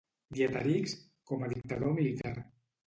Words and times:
Dieterichs, 0.37 0.95
com 1.31 1.45
a 1.49 1.53
dictador 1.55 1.97
militar. 2.01 2.37